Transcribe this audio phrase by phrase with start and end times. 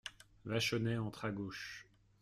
[0.45, 1.85] Vachonnet entre à gauche.